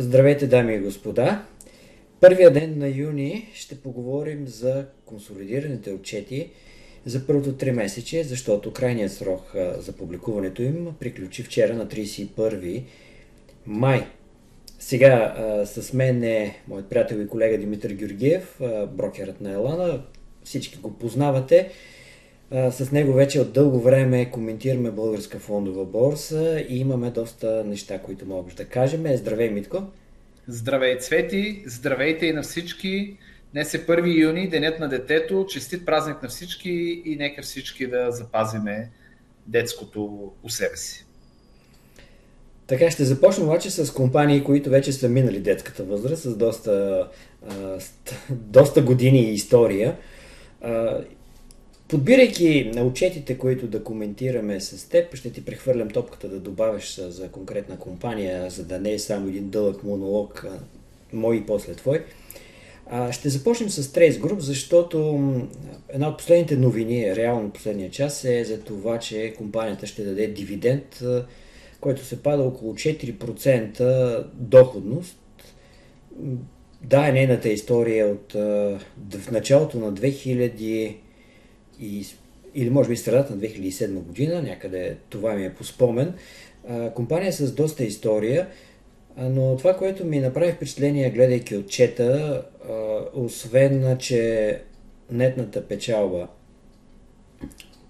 Здравейте, 0.00 0.46
дами 0.46 0.74
и 0.74 0.78
господа! 0.78 1.44
Първия 2.20 2.50
ден 2.50 2.78
на 2.78 2.88
юни 2.88 3.50
ще 3.54 3.80
поговорим 3.80 4.46
за 4.46 4.86
консолидираните 5.04 5.92
отчети 5.92 6.50
за 7.06 7.26
първото 7.26 7.52
три 7.52 7.72
месече, 7.72 8.24
защото 8.24 8.72
крайният 8.72 9.12
срок 9.12 9.52
за 9.78 9.92
публикуването 9.92 10.62
им 10.62 10.88
приключи 11.00 11.42
вчера 11.42 11.74
на 11.74 11.86
31 11.86 12.82
май. 13.66 14.06
Сега 14.78 15.34
с 15.66 15.92
мен 15.92 16.24
е 16.24 16.56
моят 16.68 16.88
приятел 16.88 17.16
и 17.16 17.28
колега 17.28 17.58
Димитър 17.58 17.90
Георгиев, 17.90 18.60
брокерът 18.92 19.40
на 19.40 19.52
Елана. 19.52 20.02
Всички 20.44 20.78
го 20.78 20.98
познавате. 20.98 21.70
С 22.50 22.92
него 22.92 23.12
вече 23.12 23.40
от 23.40 23.52
дълго 23.52 23.80
време 23.80 24.30
коментираме 24.30 24.90
българска 24.90 25.38
фондова 25.38 25.84
борса 25.84 26.64
и 26.68 26.78
имаме 26.78 27.10
доста 27.10 27.64
неща, 27.64 27.98
които 27.98 28.26
можем 28.26 28.56
да 28.56 28.64
кажем. 28.64 29.04
Здравей, 29.16 29.50
Митко! 29.50 29.82
Здравей, 30.48 30.98
Цвети! 30.98 31.62
Здравейте 31.66 32.26
и 32.26 32.32
на 32.32 32.42
всички! 32.42 33.16
Днес 33.52 33.74
е 33.74 33.86
1 33.86 34.22
юни, 34.22 34.48
денят 34.48 34.80
на 34.80 34.88
детето. 34.88 35.46
Честит 35.48 35.86
празник 35.86 36.22
на 36.22 36.28
всички 36.28 37.02
и 37.04 37.16
нека 37.16 37.42
всички 37.42 37.86
да 37.86 38.10
запазиме 38.10 38.90
детското 39.46 40.32
у 40.42 40.48
себе 40.48 40.76
си. 40.76 41.06
Така, 42.66 42.90
ще 42.90 43.04
започнем 43.04 43.46
обаче 43.46 43.70
с 43.70 43.94
компании, 43.94 44.44
които 44.44 44.70
вече 44.70 44.92
са 44.92 45.08
минали 45.08 45.40
детската 45.40 45.84
възраст, 45.84 46.22
с 46.22 46.36
доста, 46.36 47.08
а, 47.48 47.78
доста 48.30 48.82
години 48.82 49.20
и 49.22 49.34
история. 49.34 49.96
А, 50.60 50.98
Подбирайки 51.90 52.70
на 52.74 52.82
отчетите, 52.82 53.38
които 53.38 53.66
да 53.66 53.84
коментираме 53.84 54.60
с 54.60 54.88
теб, 54.88 55.14
ще 55.14 55.32
ти 55.32 55.44
прехвърлям 55.44 55.90
топката 55.90 56.28
да 56.28 56.40
добавиш 56.40 56.94
за 56.94 57.28
конкретна 57.28 57.78
компания, 57.78 58.50
за 58.50 58.64
да 58.64 58.80
не 58.80 58.92
е 58.92 58.98
само 58.98 59.28
един 59.28 59.50
дълъг 59.50 59.84
монолог, 59.84 60.46
мой 61.12 61.36
и 61.36 61.46
после 61.46 61.74
твой. 61.74 62.04
Ще 63.10 63.28
започнем 63.28 63.70
с 63.70 63.82
Trace 63.82 64.20
Group, 64.20 64.38
защото 64.38 65.20
една 65.88 66.08
от 66.08 66.18
последните 66.18 66.56
новини, 66.56 67.16
реално 67.16 67.50
последния 67.50 67.90
час, 67.90 68.24
е 68.24 68.44
за 68.44 68.60
това, 68.60 68.98
че 68.98 69.34
компанията 69.38 69.86
ще 69.86 70.04
даде 70.04 70.26
дивиденд, 70.26 71.02
който 71.80 72.04
се 72.04 72.22
пада 72.22 72.42
около 72.42 72.74
4% 72.74 74.24
доходност. 74.34 75.18
Да, 76.82 77.08
е 77.08 77.12
нейната 77.12 77.48
история 77.48 78.06
от 78.06 78.32
в 79.12 79.30
началото 79.30 79.78
на 79.78 79.92
2000 79.92 80.94
и, 81.80 82.06
или 82.54 82.70
може 82.70 82.88
би 82.88 82.96
средата 82.96 83.34
на 83.34 83.40
2007 83.40 83.88
година, 83.88 84.42
някъде 84.42 84.96
това 85.08 85.34
ми 85.34 85.44
е 85.44 85.54
по 85.54 85.64
спомен. 85.64 86.14
Компания 86.94 87.32
с 87.32 87.52
доста 87.52 87.84
история, 87.84 88.48
но 89.18 89.56
това, 89.56 89.76
което 89.76 90.04
ми 90.04 90.20
направи 90.20 90.52
впечатление, 90.52 91.10
гледайки 91.10 91.56
отчета, 91.56 92.42
освен, 93.14 93.96
че 93.98 94.60
нетната 95.10 95.68
печалба 95.68 96.28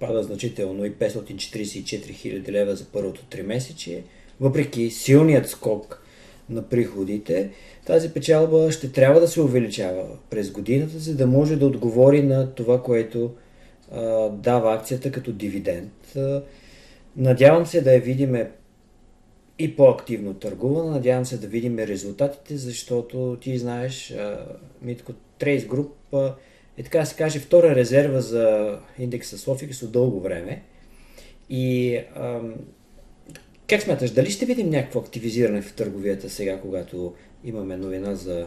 пада 0.01 0.23
значително 0.23 0.85
и 0.85 0.93
544 0.93 2.13
хиляди 2.13 2.53
лева 2.53 2.77
за 2.77 2.85
първото 2.85 3.25
три 3.25 3.43
месече, 3.43 4.03
въпреки 4.41 4.91
силният 4.91 5.49
скок 5.49 6.03
на 6.51 6.63
приходите, 6.63 7.51
тази 7.87 8.13
печалба 8.13 8.73
ще 8.73 8.93
трябва 8.93 9.21
да 9.21 9.29
се 9.29 9.41
увеличава 9.41 10.07
през 10.31 10.51
годината, 10.51 10.99
за 10.99 11.15
да 11.15 11.27
може 11.27 11.57
да 11.57 11.67
отговори 11.67 12.23
на 12.23 12.55
това, 12.55 12.83
което 12.83 13.31
дава 14.33 14.75
акцията 14.75 15.13
като 15.13 15.33
дивиденд. 15.33 16.17
Надявам 17.17 17.67
се 17.67 17.81
да 17.81 17.95
я 17.95 18.01
видиме 18.01 18.51
и 19.59 19.77
по-активно 19.77 20.35
търгувана. 20.35 20.91
Надявам 20.91 21.27
се 21.27 21.39
да 21.39 21.47
видим 21.47 21.79
резултатите, 21.79 22.57
защото 22.57 23.39
ти 23.41 23.59
знаеш, 23.59 24.15
Митко 24.83 25.13
Трейс 25.39 25.67
Груп 25.67 25.97
е 26.77 26.83
така 26.83 26.99
да 26.99 27.07
се 27.07 27.17
каже 27.17 27.39
втора 27.39 27.75
резерва 27.75 28.21
за 28.21 28.79
индекса 28.99 29.39
Софикс 29.39 29.83
от 29.83 29.93
дълго 29.93 30.21
време. 30.21 30.63
И 31.51 31.99
как 33.67 33.83
смяташ, 33.83 34.11
дали 34.11 34.31
ще 34.31 34.47
видим 34.47 34.71
някакво 34.71 35.01
активизиране 35.01 35.63
в 35.63 35.75
търговията 35.75 36.31
сега, 36.31 36.61
когато 36.61 37.15
имаме 37.45 37.77
новина 37.77 38.15
за 38.15 38.47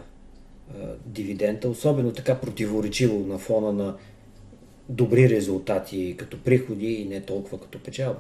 дивидента, 1.06 1.70
особено 1.70 2.12
така 2.12 2.40
противоречиво 2.40 3.20
на 3.20 3.38
фона 3.38 3.74
на 3.74 3.96
добри 4.90 5.30
резултати 5.30 6.16
като 6.18 6.44
приходи 6.44 6.94
и 6.94 7.06
не 7.06 7.22
толкова 7.22 7.60
като 7.60 7.80
печалба? 7.80 8.20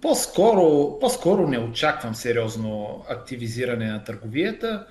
По-скоро, 0.00 0.98
по-скоро 1.00 1.48
не 1.48 1.58
очаквам 1.58 2.14
сериозно 2.14 3.04
активизиране 3.08 3.86
на 3.86 4.04
търговията. 4.04 4.86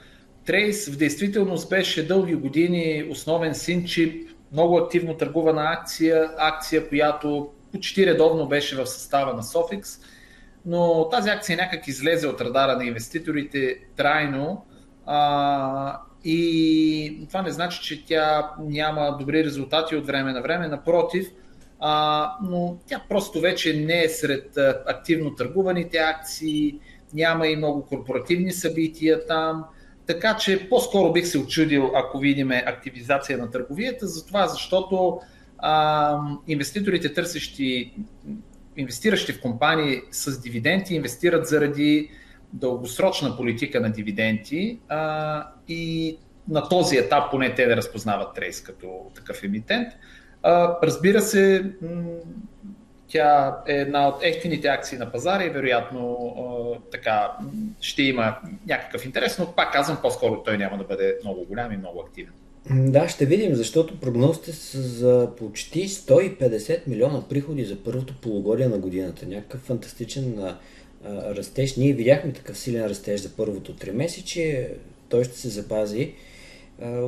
Трейс 0.45 0.87
в 0.87 0.97
действителност 0.97 1.69
беше 1.69 2.07
дълги 2.07 2.35
години 2.35 3.07
основен 3.09 3.55
синчип, 3.55 4.29
много 4.51 4.77
активно 4.77 5.17
търгувана 5.17 5.63
акция, 5.79 6.31
акция, 6.37 6.89
която 6.89 7.49
почти 7.71 8.05
редовно 8.05 8.47
беше 8.47 8.75
в 8.75 8.87
състава 8.87 9.33
на 9.33 9.43
Sofix, 9.43 10.03
но 10.65 11.09
тази 11.09 11.29
акция 11.29 11.57
някак 11.57 11.87
излезе 11.87 12.27
от 12.27 12.41
радара 12.41 12.75
на 12.75 12.85
инвеститорите 12.85 13.79
трайно 13.95 14.65
а, 15.05 16.01
и 16.23 16.98
това 17.29 17.41
не 17.41 17.51
значи, 17.51 17.81
че 17.81 18.05
тя 18.05 18.51
няма 18.59 19.17
добри 19.19 19.43
резултати 19.43 19.95
от 19.95 20.07
време 20.07 20.33
на 20.33 20.41
време, 20.41 20.67
напротив, 20.67 21.27
а, 21.79 22.33
но 22.43 22.77
тя 22.87 23.01
просто 23.09 23.39
вече 23.39 23.73
не 23.73 24.03
е 24.03 24.09
сред 24.09 24.57
активно 24.87 25.35
търгуваните 25.35 25.97
акции, 25.97 26.79
няма 27.13 27.47
и 27.47 27.55
много 27.55 27.85
корпоративни 27.85 28.51
събития 28.51 29.25
там, 29.25 29.65
така 30.07 30.37
че 30.37 30.69
по-скоро 30.69 31.13
бих 31.13 31.27
се 31.27 31.37
очудил, 31.37 31.91
ако 31.95 32.19
видим 32.19 32.51
активизация 32.51 33.37
на 33.37 33.51
търговията, 33.51 34.07
за 34.07 34.25
това, 34.25 34.47
защото 34.47 35.19
а, 35.57 36.19
инвеститорите, 36.47 37.13
търсещи, 37.13 37.93
инвестиращи 38.77 39.33
в 39.33 39.41
компании 39.41 40.01
с 40.11 40.41
дивиденти, 40.41 40.95
инвестират 40.95 41.47
заради 41.47 42.09
дългосрочна 42.53 43.37
политика 43.37 43.79
на 43.79 43.91
дивиденти 43.91 44.79
а, 44.89 45.47
и 45.67 46.17
на 46.47 46.69
този 46.69 46.97
етап 46.97 47.31
поне 47.31 47.55
те 47.55 47.65
да 47.65 47.75
разпознават 47.75 48.35
Трейс 48.35 48.61
като 48.61 48.87
такъв 49.15 49.43
емитент. 49.43 49.87
Разбира 50.83 51.21
се, 51.21 51.71
тя 53.07 53.57
е 53.67 53.73
една 53.73 54.07
от 54.07 54.15
ефтините 54.23 54.67
акции 54.67 54.97
на 54.97 55.11
пазара 55.11 55.43
и 55.43 55.49
вероятно 55.49 56.17
така 56.91 57.31
ще 57.81 58.03
има 58.03 58.37
някакъв 58.67 59.05
интерес, 59.05 59.39
но 59.39 59.51
пак 59.51 59.73
казвам, 59.73 59.97
по-скоро 60.01 60.43
той 60.43 60.57
няма 60.57 60.77
да 60.77 60.83
бъде 60.83 61.17
много 61.23 61.45
голям 61.45 61.71
и 61.71 61.77
много 61.77 61.99
активен. 61.99 62.33
Да, 62.71 63.09
ще 63.09 63.25
видим, 63.25 63.55
защото 63.55 63.99
прогнозите 63.99 64.51
са 64.51 64.81
за 64.81 65.29
почти 65.37 65.87
150 65.87 66.87
милиона 66.87 67.27
приходи 67.29 67.65
за 67.65 67.83
първото 67.83 68.13
полугодие 68.21 68.67
на 68.67 68.77
годината. 68.77 69.25
Някакъв 69.25 69.61
фантастичен 69.61 70.39
а, 70.39 70.57
растеж. 71.35 71.75
Ние 71.75 71.93
видяхме 71.93 72.33
такъв 72.33 72.57
силен 72.57 72.85
растеж 72.85 73.21
за 73.21 73.29
първото 73.35 73.75
три 73.75 73.91
месече. 73.91 74.73
Той 75.09 75.23
ще 75.23 75.37
се 75.37 75.49
запази. 75.49 76.13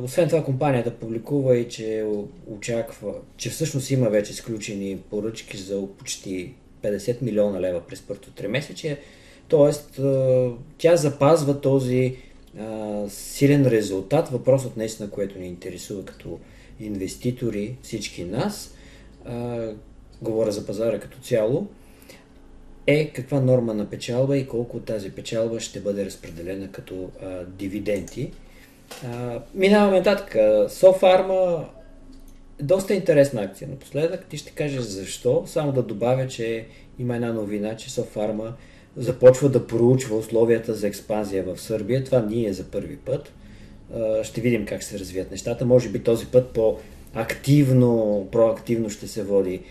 Освен 0.02 0.28
това, 0.28 0.44
компанията 0.44 0.90
публикува 0.90 1.56
и 1.56 1.68
че 1.68 2.06
очаква, 2.46 3.14
че 3.36 3.50
всъщност 3.50 3.90
има 3.90 4.10
вече 4.10 4.34
сключени 4.34 4.98
поръчки 5.10 5.56
за 5.56 5.86
почти 5.98 6.54
50 6.82 7.22
милиона 7.22 7.60
лева 7.60 7.80
през 7.80 8.02
първото 8.02 8.30
три 8.30 8.48
месече. 8.48 8.98
Тоест, 9.48 10.00
тя 10.78 10.96
запазва 10.96 11.60
този 11.60 12.16
силен 13.08 13.66
резултат. 13.66 14.28
Въпросът 14.28 14.76
наистина, 14.76 15.10
което 15.10 15.38
ни 15.38 15.46
интересува 15.46 16.04
като 16.04 16.38
инвеститори, 16.80 17.76
всички 17.82 18.24
нас, 18.24 18.74
говоря 20.22 20.52
за 20.52 20.66
пазара 20.66 21.00
като 21.00 21.18
цяло, 21.18 21.66
е 22.86 23.08
каква 23.08 23.40
норма 23.40 23.74
на 23.74 23.90
печалба 23.90 24.38
и 24.38 24.46
колко 24.46 24.80
тази 24.80 25.10
печалба 25.10 25.60
ще 25.60 25.80
бъде 25.80 26.04
разпределена 26.04 26.72
като 26.72 27.10
дивиденти. 27.46 28.32
Минаваме 29.54 29.98
нататък. 29.98 30.36
Софарма 30.68 31.68
доста 32.62 32.94
интересна 32.94 33.42
акция 33.42 33.68
напоследък. 33.68 34.26
Ти 34.26 34.36
ще 34.36 34.50
кажеш 34.50 34.80
защо. 34.80 35.44
Само 35.46 35.72
да 35.72 35.82
добавя, 35.82 36.26
че 36.26 36.66
има 36.98 37.14
една 37.14 37.32
новина, 37.32 37.76
че 37.76 37.92
Софарма 37.92 38.52
започва 38.96 39.48
да 39.48 39.66
проучва 39.66 40.16
условията 40.16 40.74
за 40.74 40.86
експанзия 40.86 41.44
в 41.44 41.60
Сърбия. 41.60 42.04
Това 42.04 42.20
ние 42.20 42.52
за 42.52 42.64
първи 42.64 42.96
път. 42.96 43.32
Ще 44.22 44.40
видим 44.40 44.66
как 44.66 44.82
се 44.82 44.98
развият 44.98 45.30
нещата. 45.30 45.66
Може 45.66 45.88
би 45.88 46.02
този 46.02 46.26
път 46.26 46.50
по-активно, 46.50 48.28
проактивно 48.32 48.90
ще 48.90 49.08
се 49.08 49.24
води 49.24 49.62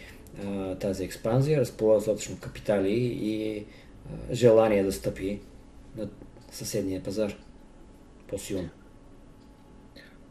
а, 0.46 0.76
тази 0.76 1.04
експанзия, 1.04 1.60
разполага 1.60 1.98
достатъчно 1.98 2.38
капитали 2.40 2.94
и 3.22 3.58
а, 3.60 4.36
желание 4.36 4.84
да 4.84 4.92
стъпи 4.92 5.40
на 5.98 6.08
съседния 6.52 7.04
пазар 7.04 7.36
по-силно. 8.28 8.70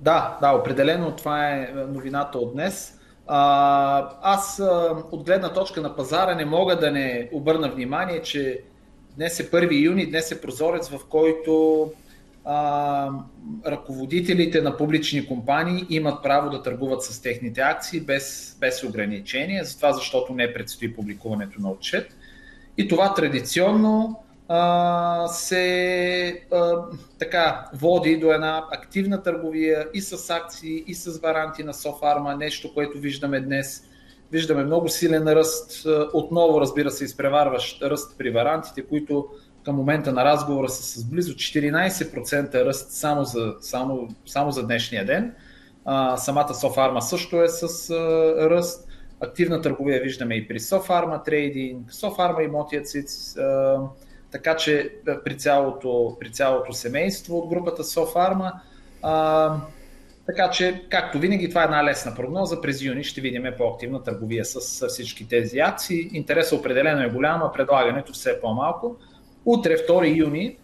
Да, 0.01 0.39
да, 0.41 0.53
определено 0.53 1.17
това 1.17 1.49
е 1.49 1.73
новината 1.89 2.39
от 2.39 2.53
днес. 2.53 2.99
Аз 3.27 4.63
от 5.11 5.25
гледна 5.25 5.53
точка 5.53 5.81
на 5.81 5.97
пазара 5.97 6.35
не 6.35 6.45
мога 6.45 6.79
да 6.79 6.91
не 6.91 7.29
обърна 7.33 7.71
внимание, 7.71 8.23
че 8.23 8.63
днес 9.17 9.41
е 9.41 9.51
1 9.51 9.85
юни, 9.85 10.11
днес 10.11 10.33
е 10.33 10.41
прозорец, 10.41 10.89
в 10.89 10.99
който 11.09 11.93
ръководителите 13.67 14.61
на 14.61 14.77
публични 14.77 15.27
компании 15.27 15.87
имат 15.89 16.23
право 16.23 16.51
да 16.51 16.63
търгуват 16.63 17.03
с 17.03 17.23
техните 17.23 17.61
акции 17.61 18.01
без, 18.01 18.57
без 18.61 18.85
ограничения, 18.85 19.65
затова 19.65 19.93
защото 19.93 20.35
не 20.35 20.55
предстои 20.55 20.95
публикуването 20.95 21.61
на 21.61 21.71
отчет. 21.71 22.17
И 22.77 22.89
това 22.89 23.15
традиционно 23.15 24.23
се 25.29 26.47
така 27.19 27.69
води 27.75 28.17
до 28.17 28.33
една 28.33 28.65
активна 28.73 29.23
търговия 29.23 29.87
и 29.95 30.01
с 30.01 30.31
акции, 30.31 30.85
и 30.87 30.95
с 30.95 31.19
варанти 31.19 31.65
на 31.65 31.75
Софарма, 31.75 32.37
нещо, 32.37 32.75
което 32.75 32.99
виждаме 32.99 33.41
днес. 33.41 33.85
Виждаме 34.33 34.65
много 34.65 34.89
силен 34.89 35.29
ръст, 35.29 35.87
отново 36.15 36.61
разбира 36.61 36.91
се 36.91 37.05
изпреварващ 37.05 37.83
ръст 37.83 38.19
при 38.19 38.31
варантите, 38.31 38.83
които 38.83 39.29
към 39.65 39.77
момента 39.77 40.13
на 40.13 40.25
разговора 40.25 40.69
са 40.69 41.01
с 41.01 41.05
близо 41.05 41.33
14% 41.33 42.65
ръст 42.65 42.91
само 42.91 43.25
за, 43.25 43.55
само, 43.61 44.09
само 44.27 44.51
за 44.51 44.67
днешния 44.67 45.07
ден. 45.07 45.35
Самата 46.17 46.55
Софарма 46.55 47.03
също 47.03 47.43
е 47.43 47.49
с 47.49 47.91
ръст. 48.51 48.89
Активна 49.21 49.63
търговия 49.63 50.03
виждаме 50.03 50.35
и 50.35 50.49
при 50.49 50.61
Софарма 50.61 51.23
трейдинг, 51.23 51.95
Софарма 51.95 52.43
имоти 52.43 52.85
ЦИЦ, 52.85 53.37
така 54.33 54.57
че 54.57 54.91
при 55.25 55.39
цялото, 55.39 56.17
при 56.21 56.33
цялото 56.33 56.73
семейство 56.73 57.39
от 57.39 57.49
групата. 57.49 57.83
А, 59.03 59.57
така 60.27 60.51
че, 60.51 60.85
както 60.91 61.19
винаги, 61.19 61.49
това 61.49 61.63
е 61.63 61.65
една 61.65 61.85
лесна 61.85 62.15
прогноза. 62.15 62.61
През 62.61 62.83
юни 62.83 63.05
ще 63.05 63.21
видим 63.21 63.45
по-активна 63.59 64.03
търговия 64.03 64.45
с, 64.45 64.61
с 64.61 64.89
всички 64.89 65.29
тези 65.29 65.59
акции. 65.59 66.11
Интересът 66.13 66.59
определено 66.59 67.03
е 67.03 67.11
голям, 67.11 67.43
а 67.43 67.53
предлагането 67.53 68.13
все 68.13 68.31
е 68.31 68.41
по-малко. 68.41 68.97
Утре, 69.45 69.77
2 69.77 70.17
юни, 70.17 70.57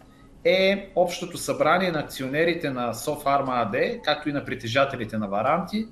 е 0.43 0.91
общото 0.95 1.37
събрание 1.37 1.91
на 1.91 1.99
акционерите 1.99 2.69
на 2.69 2.93
Софарма 2.93 3.51
AD, 3.51 4.01
както 4.01 4.29
и 4.29 4.33
на 4.33 4.45
притежателите 4.45 5.17
на 5.17 5.27
Варанти. 5.27 5.87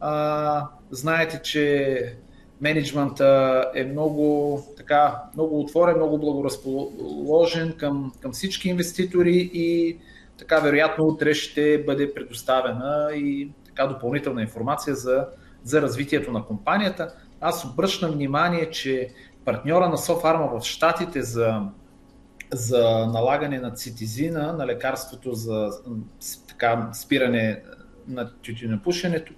А, 0.00 0.66
знаете, 0.90 1.40
че 1.42 2.14
менеджмента 2.60 3.64
е 3.74 3.84
много, 3.84 4.58
така, 4.76 5.22
много 5.34 5.60
отворен, 5.60 5.96
много 5.96 6.18
благоразположен 6.18 7.72
към, 7.72 8.12
към 8.20 8.32
всички 8.32 8.68
инвеститори 8.68 9.50
и 9.54 9.98
така 10.38 10.58
вероятно 10.58 11.04
утре 11.04 11.34
ще 11.34 11.84
бъде 11.86 12.14
предоставена 12.14 13.10
и 13.14 13.50
така 13.66 13.86
допълнителна 13.86 14.42
информация 14.42 14.94
за, 14.94 15.26
за 15.64 15.82
развитието 15.82 16.32
на 16.32 16.44
компанията. 16.44 17.14
Аз 17.40 17.64
обръщам 17.64 18.10
внимание, 18.10 18.70
че 18.70 19.08
партньора 19.44 19.88
на 19.88 19.98
Софарма 19.98 20.60
в 20.60 20.64
Штатите 20.64 21.22
за 21.22 21.62
за 22.52 23.06
налагане 23.06 23.58
на 23.58 23.70
цитизина, 23.70 24.52
на 24.52 24.66
лекарството 24.66 25.32
за 25.32 25.70
така, 26.48 26.90
спиране 26.92 27.62
на 28.08 28.30
тютюнопушенето, 28.42 29.32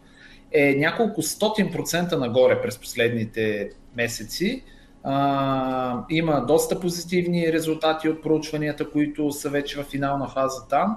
е 0.54 0.74
няколко 0.74 1.22
стотин 1.22 1.72
процента 1.72 2.18
нагоре 2.18 2.62
през 2.62 2.78
последните 2.78 3.70
месеци. 3.96 4.62
А, 5.04 6.04
има 6.10 6.44
доста 6.46 6.80
позитивни 6.80 7.52
резултати 7.52 8.08
от 8.08 8.22
проучванията, 8.22 8.90
които 8.90 9.32
са 9.32 9.50
вече 9.50 9.80
в 9.80 9.84
финална 9.84 10.28
фаза 10.28 10.68
там. 10.68 10.96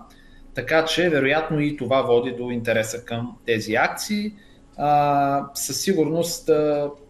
Така 0.53 0.85
че, 0.85 1.09
вероятно, 1.09 1.59
и 1.59 1.77
това 1.77 2.01
води 2.01 2.31
до 2.31 2.51
интереса 2.51 3.05
към 3.05 3.37
тези 3.45 3.75
акции. 3.75 4.31
А, 4.77 5.49
със 5.53 5.81
сигурност, 5.81 6.49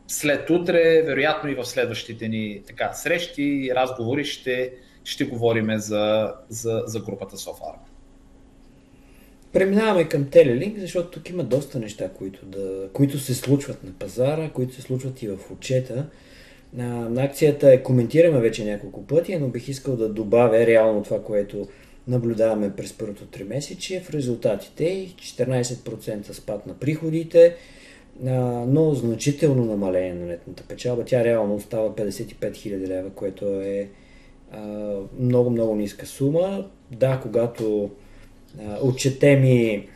след 0.07 0.49
утре, 0.49 1.03
вероятно 1.05 1.49
и 1.49 1.55
в 1.55 1.65
следващите 1.65 2.27
ни 2.27 2.61
така, 2.67 2.93
срещи 2.93 3.43
и 3.43 3.75
разговори 3.75 4.25
ще 4.25 4.73
ще 5.05 5.25
говорим 5.25 5.77
за, 5.77 6.33
за, 6.49 6.83
за 6.85 6.99
групата 6.99 7.37
Софара. 7.37 7.79
Преминаваме 9.55 10.09
към 10.09 10.29
Телелинк, 10.29 10.79
защото 10.79 11.09
тук 11.11 11.29
има 11.29 11.43
доста 11.43 11.79
неща, 11.79 12.09
които, 12.09 12.45
да, 12.45 12.89
които 12.93 13.19
се 13.19 13.33
случват 13.33 13.83
на 13.83 13.91
пазара, 13.99 14.49
които 14.49 14.75
се 14.75 14.81
случват 14.81 15.21
и 15.21 15.27
в 15.27 15.37
отчета. 15.51 16.05
На, 16.73 17.09
на 17.09 17.23
акцията 17.23 17.73
е 17.73 17.83
коментираме 17.83 18.39
вече 18.39 18.65
няколко 18.65 19.07
пъти, 19.07 19.37
но 19.37 19.47
бих 19.47 19.67
искал 19.67 19.95
да 19.95 20.09
добавя 20.09 20.65
реално 20.65 21.03
това, 21.03 21.23
което 21.23 21.67
наблюдаваме 22.07 22.75
през 22.75 22.93
първото 22.93 23.25
три 23.25 23.43
месече 23.43 23.99
в 23.99 24.09
резултатите 24.09 25.07
14% 25.19 26.31
спад 26.31 26.67
на 26.67 26.73
приходите, 26.73 27.55
но 28.67 28.93
значително 28.93 29.65
намаление 29.65 30.13
на 30.13 30.25
нетната 30.25 30.63
печалба. 30.63 31.05
Тя 31.05 31.23
реално 31.23 31.55
остава 31.55 31.89
55 31.89 32.51
000 32.51 32.87
лева, 32.87 33.09
което 33.09 33.45
е 33.45 33.89
много, 35.19 35.49
много 35.49 35.75
ниска 35.75 36.05
сума. 36.05 36.65
Да, 36.91 37.19
когато 37.23 37.89
а, 38.59 38.79
отчетем 38.81 39.43
и 39.43 39.87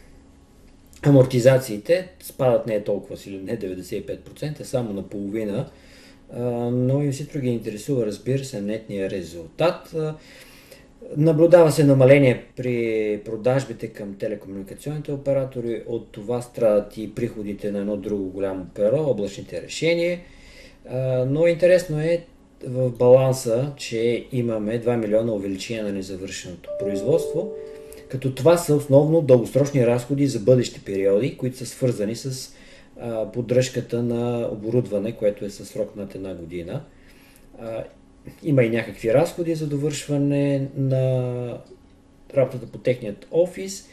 амортизациите, 1.03 2.07
спадат 2.23 2.67
не 2.67 2.75
е 2.75 2.83
толкова 2.83 3.17
силен, 3.17 3.45
не 3.45 3.59
95%, 3.59 4.63
само 4.63 4.94
на 4.94 5.03
половина, 5.03 5.69
но 6.71 7.01
инвеститор 7.01 7.39
ги 7.39 7.50
интересува, 7.50 8.06
разбира 8.06 8.44
се, 8.44 8.61
нетния 8.61 9.09
резултат. 9.09 9.95
Наблюдава 11.17 11.71
се 11.71 11.83
намаление 11.83 12.45
при 12.56 13.21
продажбите 13.25 13.88
към 13.88 14.15
телекомуникационните 14.15 15.11
оператори, 15.11 15.83
от 15.88 16.11
това 16.11 16.41
страдат 16.41 16.97
и 16.97 17.15
приходите 17.15 17.71
на 17.71 17.79
едно 17.79 17.97
друго 17.97 18.29
голямо 18.29 18.65
перо, 18.75 19.03
облачните 19.09 19.61
решения. 19.61 20.19
Но 21.27 21.47
интересно 21.47 22.00
е, 22.00 22.25
в 22.67 22.91
баланса, 22.91 23.71
че 23.77 24.25
имаме 24.31 24.81
2 24.81 24.95
милиона 24.95 25.31
увеличение 25.31 25.83
на 25.83 25.91
незавършеното 25.91 26.69
производство, 26.79 27.51
като 28.09 28.35
това 28.35 28.57
са 28.57 28.75
основно 28.75 29.21
дългосрочни 29.21 29.88
разходи 29.88 30.27
за 30.27 30.39
бъдещи 30.39 30.79
периоди, 30.79 31.38
които 31.38 31.57
са 31.57 31.65
свързани 31.65 32.15
с 32.15 32.53
а, 33.00 33.31
поддръжката 33.31 34.03
на 34.03 34.50
оборудване, 34.51 35.11
което 35.11 35.45
е 35.45 35.50
със 35.50 35.69
срок 35.69 35.95
над 35.95 36.15
една 36.15 36.33
година. 36.33 36.83
А, 37.59 37.83
има 38.44 38.63
и 38.63 38.69
някакви 38.69 39.13
разходи 39.13 39.56
за 39.56 39.67
довършване 39.67 40.67
на 40.77 41.57
работата 42.38 42.65
по 42.65 42.77
техният 42.77 43.27
офис. 43.31 43.88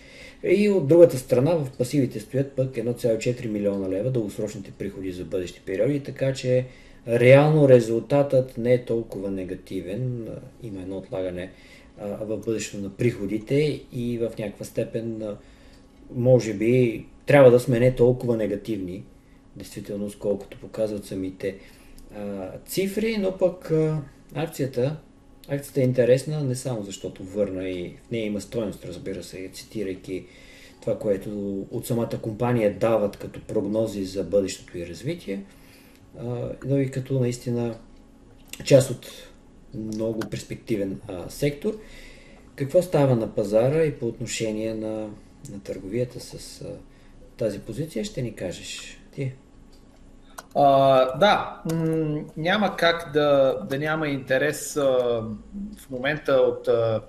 И 0.45 0.69
от 0.69 0.89
другата 0.89 1.19
страна 1.19 1.55
в 1.55 1.71
пасивите 1.79 2.21
стоят 2.21 2.53
пък 2.53 2.75
1,4 2.75 3.47
милиона 3.47 3.89
лева 3.89 4.11
дългосрочните 4.11 4.71
приходи 4.71 5.13
за 5.13 5.25
бъдещи 5.25 5.61
периоди, 5.67 6.01
така 6.01 6.33
че 6.33 6.67
Реално 7.09 7.69
резултатът 7.69 8.59
не 8.59 8.75
е 8.75 8.85
толкова 8.85 9.31
негативен. 9.31 10.29
Има 10.63 10.83
едно 10.83 10.97
отлагане 10.97 11.51
в 12.01 12.37
бъдещето 12.37 12.83
на 12.83 12.91
приходите 12.91 13.83
и 13.93 14.19
в 14.19 14.33
някаква 14.39 14.65
степен 14.65 15.37
може 16.15 16.55
би 16.55 17.07
трябва 17.27 17.51
да 17.51 17.61
сме 17.61 17.81
не 17.81 17.95
толкова 17.95 18.37
негативни, 18.37 19.05
действително, 19.57 20.11
колкото 20.19 20.59
показват 20.59 21.05
самите 21.05 21.57
а, 22.17 22.49
цифри, 22.67 23.17
но 23.19 23.39
пък 23.39 23.71
а, 23.71 24.03
акцията, 24.35 24.97
акцията 25.49 25.81
е 25.81 25.85
интересна 25.85 26.45
не 26.45 26.55
само 26.55 26.83
защото 26.83 27.25
върна 27.25 27.69
и 27.69 27.97
в 28.09 28.11
нея 28.11 28.27
има 28.27 28.41
стоеност, 28.41 28.85
разбира 28.85 29.23
се, 29.23 29.51
цитирайки 29.53 30.25
това, 30.81 30.99
което 30.99 31.61
от 31.71 31.87
самата 31.87 32.21
компания 32.23 32.79
дават 32.79 33.17
като 33.17 33.41
прогнози 33.41 34.05
за 34.05 34.25
бъдещето 34.25 34.79
и 34.79 34.87
развитие, 34.87 35.45
но 36.67 36.79
и 36.79 36.91
като 36.91 37.21
наистина 37.21 37.79
част 38.65 38.91
от 38.91 39.07
много 39.77 40.21
перспективен 40.21 41.01
а, 41.09 41.31
сектор. 41.31 41.79
Какво 42.57 42.83
става 42.83 43.17
на 43.17 43.35
пазара 43.35 43.85
и 43.85 43.99
по 43.99 44.07
отношение 44.07 44.75
на, 44.75 45.09
на 45.51 45.61
търговията 45.65 46.21
с 46.21 46.61
а, 46.61 46.67
тази 47.37 47.59
позиция, 47.59 48.05
ще 48.05 48.23
ни 48.23 48.35
кажеш 48.35 49.01
ти. 49.15 49.33
А, 50.55 51.19
да, 51.19 51.63
м- 51.75 52.21
няма 52.37 52.77
как 52.77 53.11
да, 53.13 53.59
да 53.71 53.79
няма 53.79 54.09
интерес 54.09 54.77
а, 54.77 54.83
в 55.79 55.91
момента 55.91 56.33
от 56.33 56.69
а, 56.69 57.03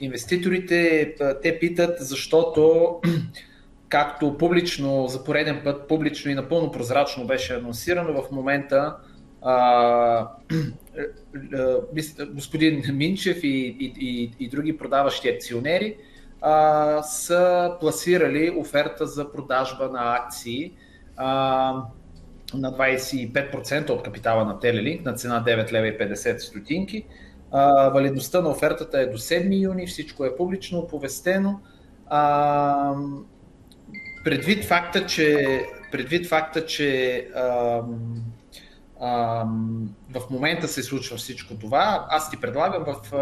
инвеститорите. 0.00 1.14
Те 1.42 1.58
питат, 1.58 1.96
защото 2.00 2.94
както 3.88 4.38
публично, 4.38 5.06
за 5.08 5.24
пореден 5.24 5.60
път, 5.64 5.88
публично 5.88 6.30
и 6.30 6.34
напълно 6.34 6.72
прозрачно 6.72 7.26
беше 7.26 7.54
анонсирано 7.54 8.22
в 8.22 8.30
момента, 8.30 8.96
а, 9.42 10.28
господин 12.34 12.82
Минчев 12.92 13.44
и, 13.44 13.48
и, 13.48 13.94
и, 14.00 14.32
и 14.40 14.48
други 14.48 14.78
продаващи 14.78 15.28
акционери 15.28 15.96
а, 16.40 17.02
са 17.02 17.76
пласирали 17.80 18.54
оферта 18.56 19.06
за 19.06 19.32
продажба 19.32 19.88
на 19.88 20.14
акции 20.14 20.72
а, 21.16 21.84
на 22.54 22.72
25% 22.72 23.90
от 23.90 24.02
капитала 24.02 24.44
на 24.44 24.58
Телелинк 24.58 25.04
на 25.04 25.14
цена 25.14 25.44
9 25.46 25.72
лева 25.72 25.88
и 25.88 25.98
50 25.98 26.38
стотинки. 26.38 27.04
Валидността 27.92 28.40
на 28.40 28.50
офертата 28.50 29.00
е 29.00 29.06
до 29.06 29.18
7 29.18 29.62
юни, 29.62 29.86
всичко 29.86 30.24
е 30.24 30.36
публично 30.36 30.78
оповестено. 30.78 31.60
А, 32.06 32.94
предвид 34.24 34.64
факта, 34.64 35.06
че, 35.06 35.60
предвид 35.92 36.26
факта, 36.26 36.66
че 36.66 37.18
а, 37.34 37.82
в 40.10 40.30
момента 40.30 40.68
се 40.68 40.82
случва 40.82 41.16
всичко 41.16 41.54
това. 41.54 42.06
Аз 42.10 42.30
ти 42.30 42.40
предлагам, 42.40 42.84
в, 42.84 43.12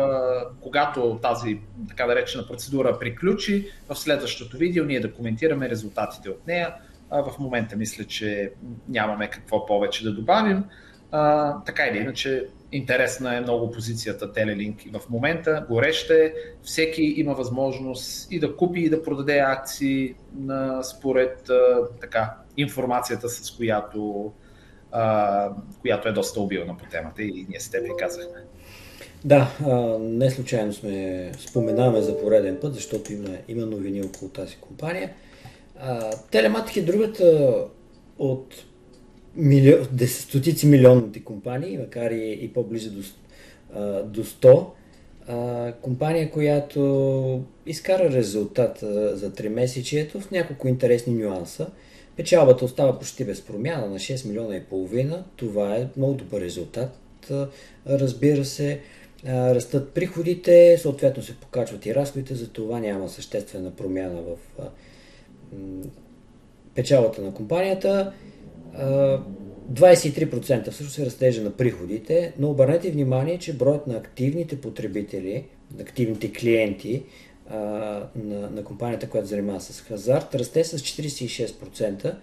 когато 0.60 1.18
тази 1.22 1.60
така 1.88 2.06
наречена 2.06 2.46
процедура 2.46 2.98
приключи, 2.98 3.68
в 3.88 3.96
следващото 3.96 4.56
видео 4.56 4.84
ние 4.84 5.00
да 5.00 5.12
коментираме 5.12 5.70
резултатите 5.70 6.30
от 6.30 6.46
нея. 6.46 6.74
В 7.10 7.38
момента 7.38 7.76
мисля, 7.76 8.04
че 8.04 8.52
нямаме 8.88 9.30
какво 9.30 9.66
повече 9.66 10.04
да 10.04 10.12
добавим. 10.12 10.64
А, 11.10 11.54
така 11.64 11.86
или 11.86 11.98
иначе, 11.98 12.46
интересна 12.72 13.36
е 13.36 13.40
много 13.40 13.70
позицията 13.70 14.32
Телелинк 14.32 14.86
и 14.86 14.90
в 14.90 15.00
момента 15.10 15.66
гореще 15.68 16.24
е. 16.24 16.32
Всеки 16.62 17.02
има 17.02 17.34
възможност 17.34 18.32
и 18.32 18.40
да 18.40 18.56
купи 18.56 18.80
и 18.80 18.90
да 18.90 19.02
продаде 19.02 19.38
акции 19.38 20.14
според 20.82 21.50
така, 22.00 22.34
информацията, 22.56 23.28
с 23.28 23.50
която 23.56 24.32
а, 24.92 25.50
която 25.80 26.08
е 26.08 26.12
доста 26.12 26.40
обилна 26.40 26.76
по 26.76 26.84
темата 26.90 27.22
и 27.22 27.46
ние 27.48 27.60
с 27.60 27.70
теб 27.70 27.86
и 27.86 27.96
казахме. 27.98 28.44
Да, 29.24 29.54
а, 29.66 29.98
не 29.98 30.30
случайно 30.30 30.72
сме 30.72 31.30
споменаваме 31.38 32.00
за 32.00 32.20
пореден 32.20 32.58
път, 32.60 32.74
защото 32.74 33.12
има, 33.12 33.28
има 33.48 33.66
новини 33.66 34.02
около 34.02 34.30
тази 34.30 34.56
компания. 34.56 35.10
Телематик 36.30 36.76
е 36.76 36.82
другата 36.82 37.54
от 38.18 38.54
мили... 39.36 40.06
стотици 40.06 40.66
милионните 40.66 41.24
компании, 41.24 41.78
макар 41.78 42.10
и, 42.10 42.38
и 42.42 42.52
по-близо 42.52 42.90
до, 42.90 43.02
а, 43.74 44.02
до 44.02 44.24
100. 44.24 44.66
А, 45.28 45.72
компания, 45.72 46.30
която 46.30 47.44
изкара 47.66 48.10
резултат 48.10 48.78
за 49.12 49.32
3 49.32 49.48
месечието 49.48 50.20
в 50.20 50.30
няколко 50.30 50.68
интересни 50.68 51.14
нюанса. 51.14 51.70
Печалбата 52.18 52.64
остава 52.64 52.98
почти 52.98 53.24
без 53.24 53.40
промяна 53.40 53.86
на 53.86 53.98
6 53.98 54.28
милиона 54.28 54.56
и 54.56 54.64
половина. 54.64 55.24
Това 55.36 55.76
е 55.76 55.88
много 55.96 56.14
добър 56.14 56.40
резултат. 56.40 56.98
Разбира 57.86 58.44
се, 58.44 58.80
растат 59.26 59.90
приходите, 59.90 60.78
съответно 60.78 61.22
се 61.22 61.36
покачват 61.36 61.86
и 61.86 61.94
разходите, 61.94 62.34
за 62.34 62.48
това 62.48 62.80
няма 62.80 63.08
съществена 63.08 63.70
промяна 63.70 64.22
в 64.22 64.36
печалбата 66.74 67.22
на 67.22 67.34
компанията. 67.34 68.12
23% 69.72 70.70
всъщност 70.70 70.98
е 70.98 71.06
растежа 71.06 71.42
на 71.42 71.50
приходите, 71.50 72.32
но 72.38 72.50
обърнете 72.50 72.90
внимание, 72.90 73.38
че 73.38 73.56
броят 73.56 73.86
на 73.86 73.96
активните 73.96 74.60
потребители, 74.60 75.44
активните 75.80 76.32
клиенти 76.32 77.02
на, 77.50 78.50
на 78.50 78.64
компанията, 78.64 79.08
която 79.08 79.28
занимава 79.28 79.60
с 79.60 79.80
хазарт, 79.80 80.34
расте 80.34 80.64
с 80.64 80.78
46%, 80.78 82.14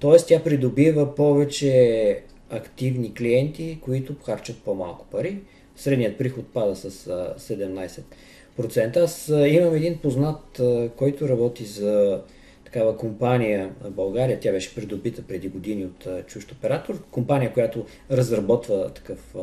т.е. 0.00 0.16
тя 0.26 0.42
придобива 0.42 1.14
повече 1.14 2.22
активни 2.50 3.14
клиенти, 3.14 3.78
които 3.82 4.16
харчат 4.24 4.56
по-малко 4.64 5.06
пари. 5.10 5.38
Средният 5.76 6.18
приход 6.18 6.46
пада 6.46 6.76
с 6.76 6.90
17%. 7.38 8.96
Аз 8.96 9.28
имам 9.28 9.74
един 9.74 9.98
познат, 9.98 10.60
който 10.96 11.28
работи 11.28 11.64
за 11.64 12.20
такава 12.64 12.96
компания 12.96 13.74
в 13.80 13.90
България. 13.90 14.40
Тя 14.40 14.52
беше 14.52 14.74
придобита 14.74 15.22
преди 15.22 15.48
години 15.48 15.84
от 15.84 16.26
чужд 16.26 16.52
оператор. 16.52 17.02
Компания, 17.10 17.52
която 17.52 17.84
разработва 18.10 18.88
такъв 18.88 19.34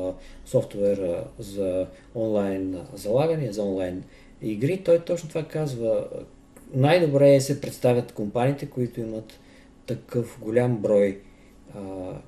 софтуер 0.45 1.23
за 1.39 1.87
онлайн 2.15 2.77
залагане, 2.93 3.51
за 3.51 3.63
онлайн 3.63 4.03
игри, 4.41 4.81
той 4.83 4.99
точно 4.99 5.29
това 5.29 5.43
казва. 5.43 6.07
Най-добре 6.73 7.35
е 7.35 7.41
се 7.41 7.61
представят 7.61 8.11
компаниите, 8.11 8.65
които 8.65 8.99
имат 8.99 9.39
такъв 9.85 10.37
голям 10.41 10.77
брой 10.77 11.19
а, 11.75 11.79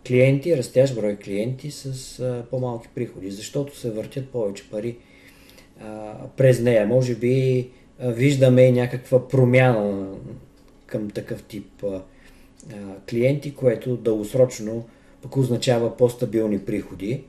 клиенти, 0.08 0.58
растящ 0.58 0.96
брой 0.96 1.16
клиенти 1.16 1.72
с 1.72 2.20
а, 2.20 2.46
по-малки 2.52 2.90
приходи, 2.96 3.32
защото 3.32 3.78
се 3.78 3.92
въртят 3.92 4.30
повече 4.30 4.70
пари 4.70 4.98
а, 5.82 6.14
през 6.38 6.60
нея. 6.60 6.88
Може 6.88 7.16
би 7.16 7.70
а, 8.00 8.12
виждаме 8.12 8.72
някаква 8.72 9.28
промяна 9.28 10.08
към 10.86 11.10
такъв 11.10 11.44
тип 11.44 11.84
а, 11.84 12.02
клиенти, 13.10 13.56
което 13.56 13.98
дългосрочно 13.98 14.86
пък 15.22 15.38
означава 15.38 15.98
по-стабилни 15.98 16.60
приходи 16.60 17.24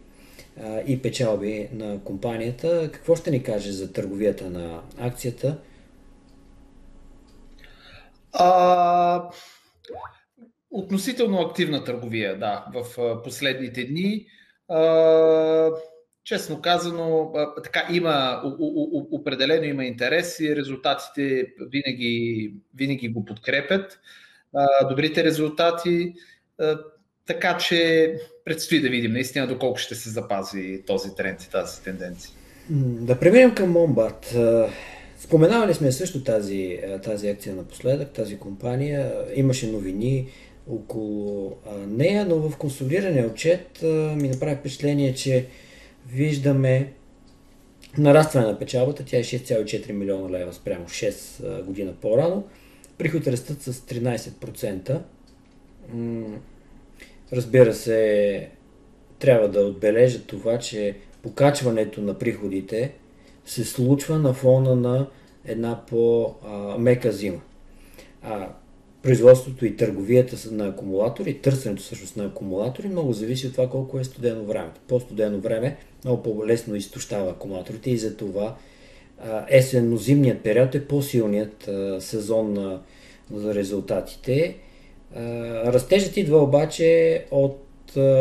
и 0.86 1.02
печалби 1.02 1.68
на 1.72 2.04
компанията. 2.04 2.90
Какво 2.92 3.16
ще 3.16 3.30
ни 3.30 3.42
каже 3.42 3.72
за 3.72 3.92
търговията 3.92 4.50
на 4.50 4.82
акцията? 4.98 5.58
А, 8.32 9.28
относително 10.70 11.40
активна 11.40 11.84
търговия, 11.84 12.38
да, 12.38 12.66
в 12.74 13.22
последните 13.22 13.84
дни. 13.84 14.26
А, 14.68 15.70
честно 16.24 16.62
казано, 16.62 17.32
така 17.64 17.86
има, 17.92 18.42
определено 19.10 19.64
има 19.64 19.84
интерес 19.84 20.40
и 20.40 20.56
резултатите 20.56 21.46
винаги, 21.58 22.54
винаги 22.74 23.08
го 23.08 23.24
подкрепят. 23.24 24.00
Добрите 24.88 25.24
резултати 25.24 26.14
така 27.26 27.58
че 27.58 28.14
предстои 28.44 28.80
да 28.80 28.88
видим 28.88 29.12
наистина 29.12 29.46
доколко 29.46 29.78
ще 29.78 29.94
се 29.94 30.10
запази 30.10 30.82
този 30.86 31.14
тренд 31.14 31.42
и 31.42 31.50
тази 31.50 31.82
тенденция. 31.82 32.30
Да 32.70 33.18
преминем 33.18 33.54
към 33.54 33.70
Момбард. 33.70 34.36
Споменавали 35.18 35.74
сме 35.74 35.92
също 35.92 36.24
тази, 36.24 36.80
тази 37.04 37.28
акция 37.28 37.54
напоследък, 37.54 38.10
тази 38.10 38.38
компания. 38.38 39.12
Имаше 39.34 39.70
новини 39.70 40.28
около 40.68 41.56
нея, 41.86 42.26
но 42.26 42.36
в 42.36 42.56
консолидирания 42.56 43.26
отчет 43.26 43.82
ми 44.16 44.28
направи 44.28 44.56
впечатление, 44.56 45.14
че 45.14 45.46
виждаме 46.12 46.92
нарастване 47.98 48.46
на 48.46 48.58
печалбата. 48.58 49.04
Тя 49.04 49.16
е 49.16 49.24
6,4 49.24 49.92
милиона 49.92 50.38
лева 50.38 50.52
спрямо 50.52 50.84
6 50.84 51.62
година 51.62 51.92
по-рано. 52.00 52.44
Приходите 52.98 53.32
растат 53.32 53.62
с 53.62 53.72
13%. 53.72 54.98
Разбира 57.34 57.74
се, 57.74 58.48
трябва 59.18 59.48
да 59.48 59.60
отбележа 59.60 60.22
това, 60.22 60.58
че 60.58 60.96
покачването 61.22 62.00
на 62.00 62.14
приходите 62.14 62.92
се 63.46 63.64
случва 63.64 64.18
на 64.18 64.32
фона 64.32 64.76
на 64.76 65.06
една 65.44 65.86
по-мека 65.86 67.12
зима. 67.12 67.40
А, 68.22 68.48
производството 69.02 69.66
и 69.66 69.76
търговията 69.76 70.36
на 70.50 70.66
акумулатори, 70.66 71.38
търсенето 71.38 71.82
всъщност 71.82 72.16
на 72.16 72.24
акумулатори 72.24 72.88
много 72.88 73.12
зависи 73.12 73.46
от 73.46 73.52
това 73.52 73.70
колко 73.70 73.98
е 73.98 74.04
студено 74.04 74.44
времето. 74.44 74.80
По-студено 74.88 75.38
време 75.38 75.76
много 76.04 76.22
по-лесно 76.22 76.76
изтощава 76.76 77.30
акумулаторите 77.30 77.90
и 77.90 77.98
затова 77.98 78.56
есенно-зимният 79.48 80.42
период 80.42 80.74
е 80.74 80.86
по-силният 80.86 81.70
сезон 81.98 82.52
на, 82.52 82.80
резултатите 83.54 84.56
Растежът 85.66 86.16
идва 86.16 86.42
обаче 86.42 87.24
от 87.30 87.60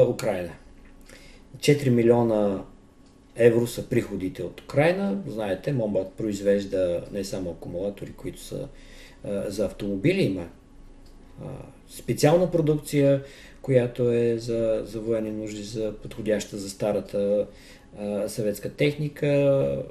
Украина. 0.09 0.51
4 1.57 1.89
милиона 1.89 2.63
евро 3.35 3.67
са 3.67 3.89
приходите 3.89 4.43
от 4.43 4.61
Украина. 4.61 5.17
Знаете, 5.27 5.73
Момбат 5.73 6.13
произвежда 6.13 7.03
не 7.11 7.23
само 7.23 7.49
акумулатори, 7.49 8.13
които 8.13 8.39
са 8.39 8.67
за 9.47 9.65
автомобили, 9.65 10.21
има 10.21 10.47
специална 11.89 12.51
продукция, 12.51 13.23
която 13.61 14.11
е 14.11 14.37
за, 14.37 14.81
за 14.85 14.99
военни 14.99 15.31
нужди, 15.31 15.63
за 15.63 15.93
подходяща 15.93 16.57
за 16.57 16.69
старата 16.69 17.47
съветска 18.27 18.69
техника. 18.69 19.83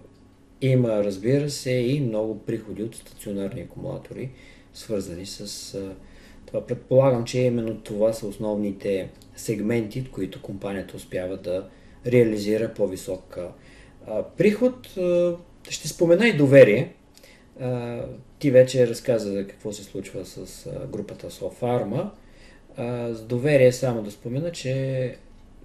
Има, 0.60 1.04
разбира 1.04 1.50
се, 1.50 1.70
и 1.70 2.00
много 2.00 2.38
приходи 2.38 2.82
от 2.82 2.96
стационарни 2.96 3.60
акумулатори, 3.60 4.30
свързани 4.74 5.26
с 5.26 5.74
а, 5.74 5.94
предполагам, 6.60 7.24
че 7.24 7.40
именно 7.40 7.80
това 7.80 8.12
са 8.12 8.26
основните 8.26 9.10
сегменти, 9.36 10.00
от 10.00 10.10
които 10.10 10.42
компанията 10.42 10.96
успява 10.96 11.36
да 11.36 11.68
реализира 12.06 12.74
по-висок 12.74 13.38
приход. 14.36 14.88
Ще 15.68 15.88
спомена 15.88 16.28
и 16.28 16.36
доверие. 16.36 16.92
Ти 18.38 18.50
вече 18.50 18.86
разказа 18.86 19.32
за 19.32 19.46
какво 19.46 19.72
се 19.72 19.84
случва 19.84 20.24
с 20.24 20.68
групата 20.92 21.30
Софарма. 21.30 22.10
С 23.12 23.22
доверие 23.28 23.72
само 23.72 24.02
да 24.02 24.10
спомена, 24.10 24.52
че 24.52 25.16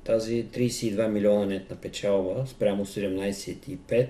тази 0.03 0.45
32 0.45 1.07
милиона 1.07 1.45
нетна 1.45 1.75
печалба 1.75 2.43
спрямо 2.47 2.85
17,5 2.85 4.07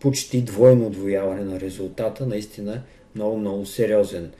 почти 0.00 0.42
двойно 0.42 0.86
отвояване 0.86 1.44
на 1.44 1.60
резултата, 1.60 2.26
наистина 2.26 2.82
много, 3.14 3.36
много 3.36 3.66
сериозен 3.66 4.32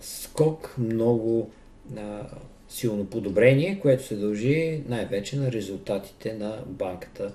скок, 0.00 0.74
много 0.78 1.50
а, 1.96 2.20
силно 2.68 3.06
подобрение, 3.06 3.78
което 3.82 4.04
се 4.04 4.16
дължи 4.16 4.82
най-вече 4.88 5.36
на 5.36 5.52
резултатите 5.52 6.32
на 6.32 6.58
банката 6.66 7.32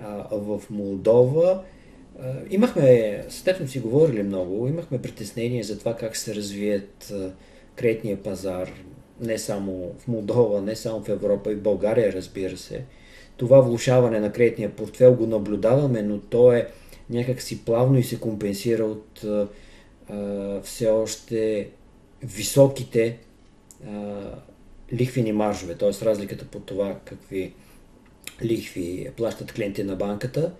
а, 0.00 0.26
в 0.32 0.62
Молдова. 0.70 1.62
А, 2.22 2.32
имахме, 2.50 3.24
с 3.28 3.68
си 3.68 3.80
говорили 3.80 4.22
много, 4.22 4.68
имахме 4.68 5.02
притеснение 5.02 5.62
за 5.62 5.78
това 5.78 5.96
как 5.96 6.16
се 6.16 6.34
развият 6.34 7.10
а, 7.12 7.32
кредитния 7.76 8.22
пазар 8.22 8.72
не 9.20 9.38
само 9.38 9.94
в 9.98 10.08
Молдова, 10.08 10.62
не 10.62 10.76
само 10.76 11.02
в 11.02 11.08
Европа 11.08 11.52
и 11.52 11.54
в 11.54 11.62
България, 11.62 12.12
разбира 12.12 12.56
се. 12.56 12.84
Това 13.36 13.60
влушаване 13.60 14.20
на 14.20 14.32
кредитния 14.32 14.70
портфел 14.70 15.14
го 15.14 15.26
наблюдаваме, 15.26 16.02
но 16.02 16.18
то 16.18 16.52
е 16.52 16.68
някак 17.10 17.42
си 17.42 17.64
плавно 17.64 17.98
и 17.98 18.02
се 18.02 18.20
компенсира 18.20 18.84
от 18.84 19.24
а, 20.10 20.16
а, 20.16 20.60
все 20.62 20.88
още 20.88 21.68
високите 22.22 23.18
а, 23.86 24.20
лихвени 24.92 25.32
маржове, 25.32 25.74
т.е. 25.74 26.04
разликата 26.04 26.44
по 26.44 26.60
това 26.60 26.98
какви 27.04 27.52
лихви 28.42 29.10
плащат 29.16 29.52
клиенти 29.52 29.84
на 29.84 29.96
банката 29.96 30.52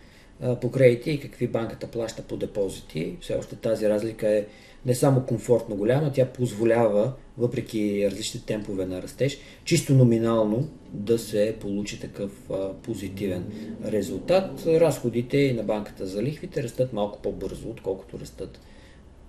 по 0.61 0.71
кредити 0.71 1.11
и 1.11 1.21
какви 1.21 1.47
банката 1.47 1.87
плаща 1.87 2.23
по 2.23 2.37
депозити. 2.37 3.17
Все 3.21 3.35
още 3.35 3.57
тази 3.57 3.89
разлика 3.89 4.29
е 4.29 4.47
не 4.87 4.95
само 4.95 5.27
комфортно 5.27 5.77
голяма, 5.77 6.13
тя 6.13 6.27
позволява, 6.27 7.13
въпреки 7.39 8.07
различните 8.11 8.47
темпове 8.47 8.87
на 8.87 9.03
растеж, 9.03 9.39
чисто 9.65 9.95
номинално 9.95 10.69
да 10.93 11.19
се 11.19 11.57
получи 11.61 12.01
такъв 12.01 12.51
а, 12.51 12.73
позитивен 12.73 13.45
резултат. 13.85 14.67
Разходите 14.67 15.53
на 15.53 15.63
банката 15.63 16.07
за 16.07 16.23
лихвите 16.23 16.63
растат 16.63 16.93
малко 16.93 17.19
по-бързо, 17.23 17.69
отколкото 17.69 18.19
растат 18.19 18.61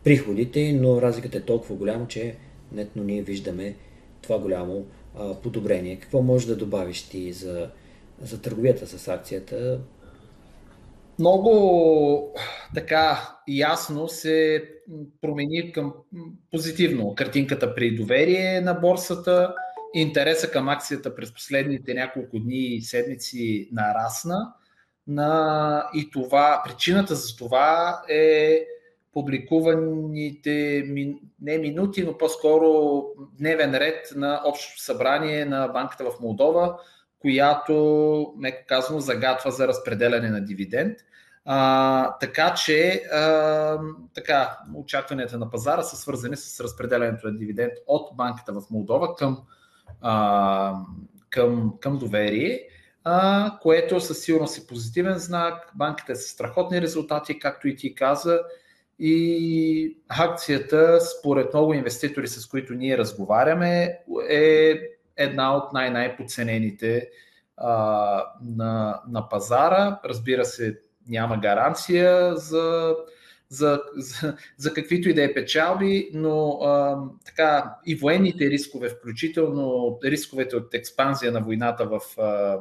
приходите, 0.03 0.73
но 0.81 1.01
разликата 1.01 1.37
е 1.37 1.41
толкова 1.41 1.75
голяма, 1.75 2.07
че 2.07 2.35
нетно 2.71 3.03
ние 3.03 3.21
виждаме 3.21 3.75
това 4.21 4.39
голямо 4.39 4.85
а, 5.17 5.33
подобрение. 5.33 5.99
Какво 5.99 6.21
може 6.21 6.47
да 6.47 6.55
добавиш 6.55 7.09
ти 7.09 7.33
за, 7.33 7.69
за 8.21 8.41
търговията 8.41 8.87
с 8.87 9.07
акцията? 9.07 9.79
Много 11.19 12.33
така 12.75 13.35
ясно 13.47 14.07
се 14.07 14.63
промени 15.21 15.71
към 15.71 15.93
позитивно 16.51 17.15
картинката 17.15 17.75
при 17.75 17.95
доверие 17.95 18.61
на 18.61 18.73
борсата. 18.73 19.55
Интереса 19.93 20.51
към 20.51 20.69
акцията 20.69 21.15
през 21.15 21.33
последните 21.33 21.93
няколко 21.93 22.39
дни 22.39 22.75
и 22.75 22.81
седмици 22.81 23.69
нарасна. 23.71 24.53
На... 25.07 25.89
И 25.93 26.09
това, 26.11 26.61
причината 26.65 27.15
за 27.15 27.35
това 27.35 28.01
е 28.09 28.65
публикуваните 29.13 30.85
не 31.41 31.57
минути, 31.57 32.03
но 32.03 32.17
по-скоро 32.17 33.03
дневен 33.37 33.75
ред 33.75 34.13
на 34.15 34.41
Общото 34.45 34.81
събрание 34.81 35.45
на 35.45 35.67
банката 35.67 36.03
в 36.03 36.19
Молдова, 36.19 36.79
която, 37.19 38.33
меко 38.37 38.63
казано, 38.67 38.99
загатва 38.99 39.51
за 39.51 39.67
разпределяне 39.67 40.29
на 40.29 40.45
дивиденд. 40.45 40.97
А, 41.45 42.17
така 42.17 42.53
че 42.53 43.03
а, 43.13 43.79
така, 44.13 44.57
очакванията 44.75 45.37
на 45.37 45.49
пазара 45.49 45.83
са 45.83 45.97
свързани 45.97 46.37
с 46.37 46.59
разпределянето 46.59 47.27
на 47.27 47.37
дивиденд 47.37 47.73
от 47.87 48.15
банката 48.17 48.53
в 48.53 48.61
Молдова 48.71 49.15
към, 49.15 49.37
а, 50.01 50.75
към, 51.29 51.73
към 51.79 51.97
доверие, 51.97 52.67
а, 53.03 53.57
което 53.61 54.01
със 54.01 54.23
сигурност 54.23 54.57
е 54.57 54.67
позитивен 54.67 55.17
знак. 55.17 55.71
Банката 55.75 56.11
е 56.11 56.15
с 56.15 56.27
страхотни 56.27 56.81
резултати, 56.81 57.39
както 57.39 57.67
и 57.67 57.75
ти 57.75 57.95
каза. 57.95 58.39
И 59.03 59.97
акцията, 60.09 60.99
според 61.01 61.53
много 61.53 61.73
инвеститори, 61.73 62.27
с 62.27 62.47
които 62.47 62.73
ние 62.73 62.97
разговаряме, 62.97 63.99
е 64.29 64.79
една 65.17 65.55
от 65.55 65.73
най-най-подценените 65.73 67.09
на, 68.41 69.01
на 69.07 69.29
пазара. 69.29 69.99
Разбира 70.05 70.45
се, 70.45 70.79
няма 71.07 71.37
гаранция 71.37 72.35
за, 72.35 72.95
за, 73.49 73.81
за, 73.97 74.37
за 74.57 74.73
каквито 74.73 75.09
и 75.09 75.13
да 75.13 75.23
е 75.23 75.33
печалби, 75.33 76.09
но 76.13 76.49
а, 76.51 76.97
така 77.25 77.75
и 77.85 77.95
военните 77.95 78.49
рискове, 78.49 78.89
включително 78.89 79.99
рисковете 80.03 80.55
от 80.55 80.73
експанзия 80.73 81.31
на 81.31 81.41
войната 81.41 81.85
в, 81.85 82.21
а, 82.21 82.57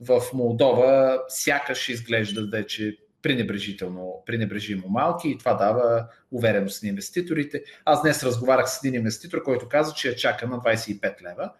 в 0.00 0.22
Молдова, 0.34 1.22
сякаш 1.28 1.88
изглеждат 1.88 2.50
вече 2.50 2.96
пренебрежително, 3.22 4.22
пренебрежимо 4.26 4.88
малки 4.88 5.28
и 5.28 5.38
това 5.38 5.54
дава 5.54 6.06
увереност 6.32 6.82
на 6.82 6.88
инвеститорите. 6.88 7.62
Аз 7.84 8.02
днес 8.02 8.22
разговарях 8.22 8.70
с 8.70 8.84
един 8.84 9.00
инвеститор, 9.00 9.42
който 9.42 9.68
каза, 9.68 9.94
че 9.94 10.08
я 10.08 10.16
чака 10.16 10.46
на 10.46 10.58
25 10.58 11.14
лева, 11.22 11.50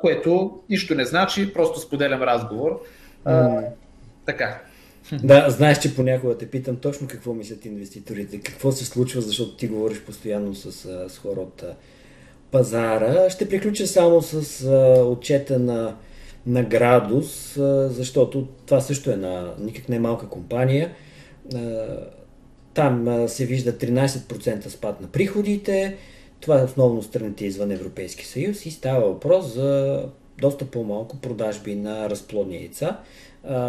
което 0.00 0.62
нищо 0.70 0.94
не 0.94 1.04
значи, 1.04 1.52
просто 1.52 1.80
споделям 1.80 2.22
разговор. 2.22 2.80
А, 3.24 3.60
така. 4.26 4.60
Да, 5.12 5.50
знаеш, 5.50 5.78
че 5.78 5.96
понякога 5.96 6.38
те 6.38 6.50
питам 6.50 6.76
точно 6.76 7.08
какво 7.08 7.34
мислят 7.34 7.64
инвеститорите, 7.64 8.40
какво 8.40 8.72
се 8.72 8.84
случва, 8.84 9.20
защото 9.20 9.56
ти 9.56 9.68
говориш 9.68 10.00
постоянно 10.00 10.54
с, 10.54 10.72
с 11.08 11.18
хора 11.18 11.40
от 11.40 11.64
пазара. 12.50 13.30
Ще 13.30 13.48
приключа 13.48 13.86
само 13.86 14.22
с 14.22 14.66
отчета 15.06 15.58
на, 15.58 15.96
на 16.48 16.62
градус, 16.62 17.54
защото 17.88 18.48
това 18.66 18.80
също 18.80 19.10
е 19.10 19.16
на 19.16 19.54
никак 19.60 19.88
не 19.88 19.98
малка 19.98 20.28
компания. 20.28 20.92
Там 22.74 23.24
се 23.28 23.46
вижда 23.46 23.72
13% 23.72 24.68
спад 24.68 25.00
на 25.00 25.08
приходите. 25.08 25.96
Това 26.40 26.60
е 26.60 26.64
основно 26.64 27.02
страните 27.02 27.44
извън 27.46 27.70
Европейски 27.70 28.26
съюз 28.26 28.66
и 28.66 28.70
става 28.70 29.08
въпрос 29.08 29.54
за 29.54 30.02
доста 30.40 30.64
по-малко 30.64 31.16
продажби 31.16 31.74
на 31.74 32.10
разплодни 32.10 32.56
яйца. 32.56 33.00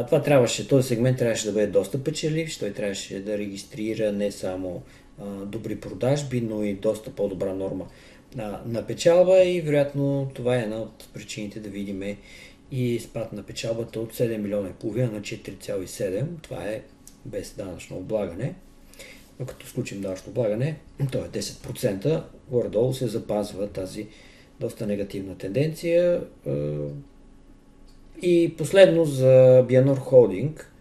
Това 0.07 0.21
трябваше, 0.23 0.67
този 0.67 0.87
сегмент 0.87 1.17
трябваше 1.17 1.45
да 1.45 1.53
бъде 1.53 1.67
доста 1.67 2.03
печеливш, 2.03 2.57
той 2.57 2.71
трябваше 2.71 3.19
да 3.19 3.37
регистрира 3.37 4.11
не 4.11 4.31
само 4.31 4.81
добри 5.45 5.75
продажби, 5.75 6.41
но 6.41 6.63
и 6.63 6.73
доста 6.73 7.11
по-добра 7.11 7.53
норма 7.53 7.85
на 8.65 8.83
печалба 8.87 9.43
и 9.43 9.61
вероятно 9.61 10.31
това 10.33 10.55
е 10.55 10.61
една 10.61 10.77
от 10.77 11.07
причините 11.13 11.59
да 11.59 11.69
видим 11.69 12.17
и 12.71 12.99
спад 12.99 13.34
на 13.34 13.43
печалбата 13.43 13.99
от 13.99 14.13
7 14.13 14.38
милиона 14.38 14.69
и 14.69 14.73
половина 14.73 15.12
на 15.12 15.21
4,7. 15.21 16.25
Това 16.41 16.63
е 16.63 16.82
без 17.25 17.53
данъчно 17.58 17.97
облагане. 17.97 18.55
Но 19.39 19.45
като 19.45 19.67
случим 19.67 20.01
данъчно 20.01 20.29
облагане, 20.29 20.77
то 21.12 21.17
е 21.17 21.29
10%. 21.29 22.23
Горе-долу 22.49 22.93
се 22.93 23.08
запазва 23.08 23.67
тази 23.67 24.08
доста 24.60 24.88
негативна 24.88 25.38
тенденция. 25.38 26.23
И 28.21 28.53
последно 28.58 29.05
за 29.05 29.65
Бианор 29.67 29.97
Холдинг. 29.97 30.73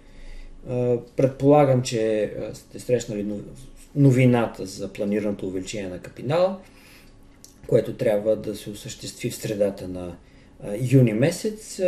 Предполагам, 1.16 1.82
че 1.82 2.32
сте 2.54 2.80
срещнали 2.80 3.26
новината 3.94 4.66
за 4.66 4.92
планираното 4.92 5.46
увеличение 5.46 5.88
на 5.88 5.98
капитала, 5.98 6.60
което 7.66 7.94
трябва 7.94 8.36
да 8.36 8.56
се 8.56 8.70
осъществи 8.70 9.30
в 9.30 9.36
средата 9.36 9.88
на 9.88 10.16
юни 10.92 11.12
месец. 11.12 11.80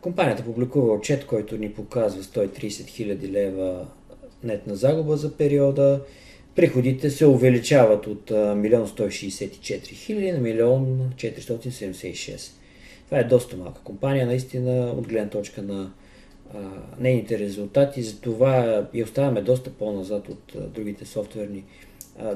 Компанията 0.00 0.44
публикува 0.44 0.92
отчет, 0.94 1.26
който 1.26 1.56
ни 1.56 1.72
показва 1.72 2.22
130 2.22 2.68
000 2.68 3.30
лева 3.30 3.86
нетна 4.44 4.76
загуба 4.76 5.16
за 5.16 5.36
периода. 5.36 6.00
Приходите 6.54 7.10
се 7.10 7.26
увеличават 7.26 8.06
от 8.06 8.30
1 8.30 8.84
164 8.84 9.52
000 9.60 10.32
на 10.32 10.48
1 10.48 11.14
476 11.14 12.52
това 13.12 13.20
е 13.20 13.24
доста 13.24 13.56
малка 13.56 13.80
компания, 13.84 14.26
наистина, 14.26 14.94
от 14.98 15.08
гледна 15.08 15.30
точка 15.30 15.62
на 15.62 15.90
нейните 16.98 17.38
резултати. 17.38 18.02
Затова 18.02 18.86
и 18.94 19.02
оставаме 19.02 19.42
доста 19.42 19.70
по-назад 19.70 20.28
от 20.28 20.72
другите 20.72 21.06
софтуерни 21.06 21.64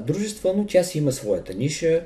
дружества, 0.01 0.53
но 0.57 0.65
тя 0.65 0.83
си 0.83 0.97
има 0.97 1.11
своята 1.11 1.53
ниша. 1.53 2.03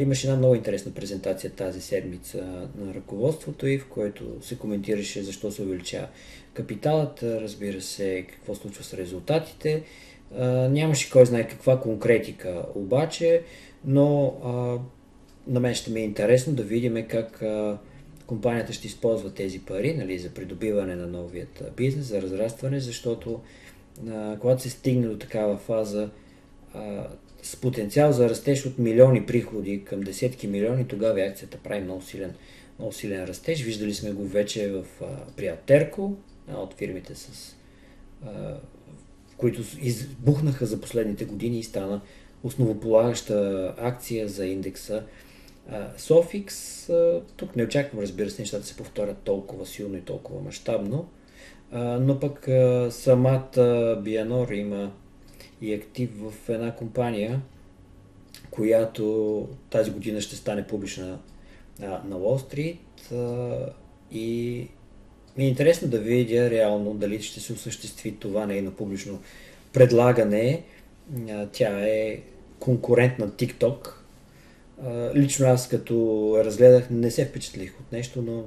Имаше 0.00 0.26
една 0.26 0.38
много 0.38 0.54
интересна 0.54 0.92
презентация 0.92 1.50
тази 1.50 1.80
седмица 1.80 2.68
на 2.78 2.94
ръководството 2.94 3.66
и 3.66 3.78
в 3.78 3.88
който 3.88 4.24
се 4.42 4.58
коментираше 4.58 5.22
защо 5.22 5.50
се 5.50 5.62
увеличава 5.62 6.08
капиталът, 6.54 7.22
разбира 7.22 7.80
се, 7.80 8.26
какво 8.30 8.54
случва 8.54 8.84
с 8.84 8.94
резултатите. 8.94 9.82
Нямаше 10.70 11.10
кой 11.10 11.26
знае 11.26 11.48
каква 11.48 11.80
конкретика 11.80 12.64
обаче, 12.74 13.42
но 13.84 14.34
на 15.46 15.60
мен 15.60 15.74
ще 15.74 15.90
ми 15.90 16.00
е 16.00 16.04
интересно 16.04 16.52
да 16.52 16.62
видим 16.62 17.06
как 17.08 17.42
компанията 18.26 18.72
ще 18.72 18.86
използва 18.86 19.30
тези 19.30 19.58
пари 19.58 19.94
нали, 19.94 20.18
за 20.18 20.30
придобиване 20.30 20.96
на 20.96 21.06
новият 21.06 21.72
бизнес, 21.76 22.06
за 22.06 22.22
разрастване, 22.22 22.80
защото 22.80 23.40
когато 24.40 24.62
се 24.62 24.70
стигне 24.70 25.06
до 25.06 25.18
такава 25.18 25.56
фаза 25.56 26.10
с 27.42 27.56
потенциал 27.56 28.12
за 28.12 28.28
растеж 28.28 28.66
от 28.66 28.78
милиони 28.78 29.26
приходи 29.26 29.84
към 29.84 30.00
десетки 30.00 30.46
милиони, 30.46 30.88
тогава 30.88 31.20
акцията 31.20 31.58
прави 31.58 31.80
много 31.80 32.02
силен, 32.02 32.34
много 32.78 32.92
силен 32.92 33.24
растеж. 33.24 33.62
Виждали 33.62 33.94
сме 33.94 34.12
го 34.12 34.26
вече 34.26 34.68
в, 34.68 34.84
а, 35.02 35.06
при 35.36 35.46
Атерко, 35.46 36.16
от 36.54 36.74
фирмите 36.74 37.14
с 37.14 37.56
а, 38.24 38.56
които 39.36 39.62
избухнаха 39.80 40.66
за 40.66 40.80
последните 40.80 41.24
години 41.24 41.58
и 41.58 41.62
стана 41.62 42.00
основополагаща 42.42 43.74
акция 43.78 44.28
за 44.28 44.46
индекса 44.46 45.02
Софикс, 45.96 46.90
тук 47.36 47.56
не 47.56 47.64
очаквам, 47.64 48.02
разбира 48.02 48.30
се, 48.30 48.42
нещата 48.42 48.66
се 48.66 48.76
повторят 48.76 49.18
толкова 49.18 49.66
силно 49.66 49.96
и 49.96 50.00
толкова 50.00 50.40
мащабно, 50.40 51.08
но 51.72 52.20
пък 52.20 52.48
самата 52.90 53.96
Бианор 54.02 54.48
има 54.48 54.92
и 55.62 55.74
актив 55.74 56.10
в 56.16 56.48
една 56.48 56.74
компания, 56.74 57.40
която 58.50 59.48
тази 59.70 59.90
година 59.90 60.20
ще 60.20 60.36
стане 60.36 60.66
публична 60.66 61.18
а, 61.82 61.86
на 61.86 62.16
Wall 62.16 62.54
Street 62.54 62.78
а, 63.12 63.72
и 64.12 64.66
ми 65.36 65.44
е 65.44 65.48
интересно 65.48 65.88
да 65.88 65.98
видя 65.98 66.50
реално 66.50 66.94
дали 66.94 67.22
ще 67.22 67.40
се 67.40 67.52
осъществи 67.52 68.16
това 68.16 68.46
нейно 68.46 68.70
публично 68.70 69.22
предлагане. 69.72 70.62
А, 71.30 71.46
тя 71.52 71.88
е 71.88 72.20
конкурент 72.58 73.18
на 73.18 73.28
TikTok. 73.28 73.92
А, 74.84 75.14
лично 75.14 75.46
аз 75.46 75.68
като 75.68 76.34
разгледах 76.44 76.90
не 76.90 77.10
се 77.10 77.26
впечатлих 77.26 77.80
от 77.80 77.92
нещо, 77.92 78.22
но 78.22 78.44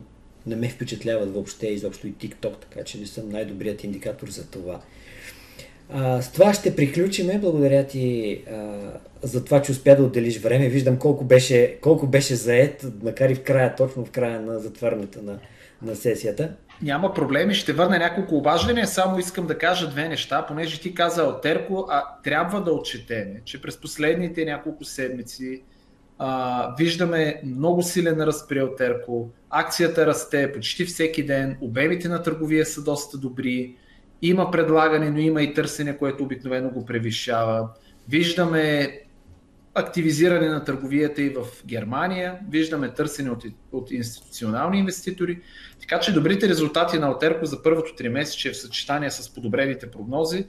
не 0.47 0.55
ме 0.55 0.69
впечатляват 0.69 1.33
въобще 1.33 1.67
изобщо 1.67 2.07
и 2.07 2.13
TikTok, 2.13 2.55
така 2.61 2.83
че 2.83 2.99
не 2.99 3.07
съм 3.07 3.29
най-добрият 3.29 3.83
индикатор 3.83 4.29
за 4.29 4.47
това. 4.47 4.81
А, 5.89 6.21
с 6.21 6.31
това 6.31 6.53
ще 6.53 6.75
приключиме. 6.75 7.39
Благодаря 7.39 7.87
ти 7.87 8.41
а, 8.51 8.77
за 9.23 9.45
това, 9.45 9.61
че 9.61 9.71
успя 9.71 9.95
да 9.95 10.03
отделиш 10.03 10.39
време. 10.39 10.69
Виждам 10.69 10.97
колко 10.97 11.25
беше, 11.25 11.77
колко 11.81 12.07
беше 12.07 12.35
заед, 12.35 12.85
макар 13.03 13.29
и 13.29 13.35
в 13.35 13.43
края, 13.43 13.75
точно 13.75 14.05
в 14.05 14.11
края 14.11 14.41
на 14.41 14.59
затварянето 14.59 15.21
на, 15.21 15.39
на 15.81 15.95
сесията. 15.95 16.51
Няма 16.81 17.13
проблеми, 17.13 17.53
ще 17.53 17.73
върна 17.73 17.97
няколко 17.97 18.35
обаждания, 18.35 18.87
само 18.87 19.19
искам 19.19 19.47
да 19.47 19.57
кажа 19.57 19.89
две 19.89 20.09
неща, 20.09 20.45
понеже 20.47 20.79
ти 20.79 20.93
каза 20.93 21.23
Алтерко, 21.23 21.85
а 21.89 22.03
трябва 22.23 22.61
да 22.61 22.71
отчетеме, 22.71 23.41
че 23.45 23.61
през 23.61 23.77
последните 23.77 24.45
няколко 24.45 24.83
седмици 24.83 25.63
а, 26.17 26.75
виждаме 26.77 27.41
много 27.45 27.81
силен 27.81 28.21
ръст 28.21 28.49
при 28.49 28.59
Алтерко, 28.59 29.29
акцията 29.49 30.05
расте 30.05 30.51
почти 30.51 30.85
всеки 30.85 31.25
ден, 31.25 31.57
обемите 31.61 32.07
на 32.07 32.23
търговия 32.23 32.65
са 32.65 32.83
доста 32.83 33.17
добри, 33.17 33.75
има 34.21 34.51
предлагане, 34.51 35.09
но 35.09 35.19
има 35.19 35.41
и 35.41 35.53
търсене, 35.53 35.97
което 35.97 36.23
обикновено 36.23 36.69
го 36.69 36.85
превишава. 36.85 37.69
Виждаме 38.09 38.99
активизиране 39.75 40.47
на 40.47 40.63
търговията 40.63 41.21
и 41.21 41.29
в 41.29 41.65
Германия, 41.65 42.39
виждаме 42.49 42.93
търсене 42.93 43.29
от, 43.29 43.43
от 43.71 43.91
институционални 43.91 44.79
инвеститори, 44.79 45.39
така 45.81 45.99
че 45.99 46.13
добрите 46.13 46.49
резултати 46.49 46.99
на 46.99 47.07
Алтерко 47.07 47.45
за 47.45 47.63
първото 47.63 47.95
три 47.95 48.09
месече 48.09 48.51
в 48.51 48.57
съчетание 48.57 49.11
с 49.11 49.33
подобрените 49.33 49.91
прогнози 49.91 50.45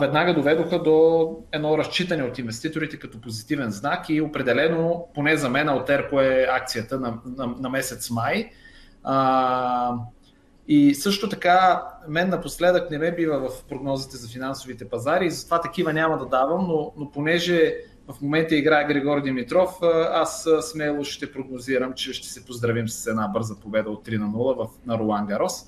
веднага 0.00 0.34
доведоха 0.34 0.82
до 0.82 1.28
едно 1.52 1.78
разчитане 1.78 2.22
от 2.22 2.38
инвеститорите 2.38 2.96
като 2.96 3.20
позитивен 3.20 3.70
знак 3.70 4.08
и 4.08 4.20
определено, 4.20 5.08
поне 5.14 5.36
за 5.36 5.50
мен, 5.50 5.68
Алтерко 5.68 6.20
е 6.20 6.46
акцията 6.50 7.00
на, 7.00 7.18
на, 7.36 7.46
на 7.46 7.68
месец 7.68 8.10
май. 8.10 8.50
А, 9.04 9.94
и 10.72 10.94
също 10.94 11.28
така, 11.28 11.82
мен 12.08 12.28
напоследък 12.28 12.90
не 12.90 12.98
ме 12.98 13.14
бива 13.14 13.48
в 13.48 13.64
прогнозите 13.64 14.16
за 14.16 14.28
финансовите 14.28 14.88
пазари 14.88 15.26
и 15.26 15.30
затова 15.30 15.60
такива 15.60 15.92
няма 15.92 16.18
да 16.18 16.26
давам, 16.26 16.66
но, 16.68 16.92
но 16.96 17.10
понеже 17.10 17.74
в 18.08 18.20
момента 18.20 18.56
играе 18.56 18.86
Григор 18.86 19.22
Димитров, 19.22 19.70
аз 20.12 20.48
смело 20.60 21.04
ще 21.04 21.32
прогнозирам, 21.32 21.92
че 21.92 22.12
ще 22.12 22.28
се 22.28 22.44
поздравим 22.44 22.88
с 22.88 23.06
една 23.06 23.28
бърза 23.28 23.54
победа 23.56 23.90
от 23.90 24.08
3 24.08 24.18
на 24.18 24.26
0 24.26 24.56
в, 24.56 24.68
на 24.86 24.98
Ролан 24.98 25.26
Гарос. 25.26 25.66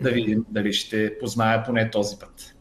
Да 0.00 0.10
видим 0.10 0.44
дали 0.48 0.72
ще 0.72 1.18
позная 1.18 1.64
поне 1.64 1.90
този 1.90 2.16
път. 2.16 2.54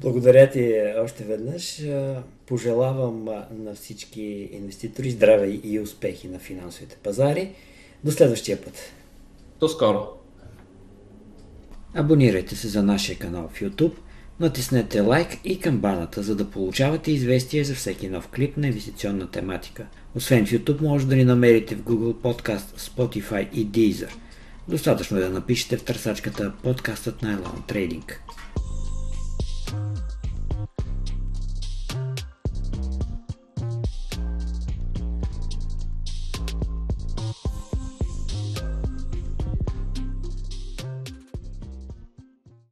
Благодаря 0.00 0.50
ти 0.50 0.92
още 0.98 1.24
веднъж. 1.24 1.82
Пожелавам 2.46 3.24
на 3.50 3.74
всички 3.74 4.48
инвеститори 4.52 5.10
здраве 5.10 5.46
и 5.46 5.80
успехи 5.80 6.28
на 6.28 6.38
финансовите 6.38 6.96
пазари. 7.02 7.54
До 8.04 8.10
следващия 8.10 8.62
път. 8.64 8.92
До 9.60 9.68
скоро. 9.68 10.21
Абонирайте 11.94 12.56
се 12.56 12.68
за 12.68 12.82
нашия 12.82 13.18
канал 13.18 13.50
в 13.54 13.60
YouTube, 13.60 13.94
натиснете 14.40 15.00
лайк 15.00 15.38
и 15.44 15.60
камбаната, 15.60 16.22
за 16.22 16.36
да 16.36 16.50
получавате 16.50 17.12
известия 17.12 17.64
за 17.64 17.74
всеки 17.74 18.08
нов 18.08 18.28
клип 18.28 18.56
на 18.56 18.66
инвестиционна 18.66 19.30
тематика. 19.30 19.86
Освен 20.14 20.46
в 20.46 20.50
YouTube, 20.50 20.80
може 20.80 21.06
да 21.06 21.16
ни 21.16 21.24
намерите 21.24 21.74
в 21.74 21.82
Google 21.82 22.14
Podcast, 22.14 22.78
Spotify 22.78 23.50
и 23.52 23.66
Deezer. 23.66 24.10
Достатъчно 24.68 25.16
е 25.16 25.20
да 25.20 25.30
напишете 25.30 25.76
в 25.76 25.84
търсачката 25.84 26.52
подкастът 26.62 27.22
на 27.22 27.38
Elon 27.38 27.72
Trading. 27.72 28.12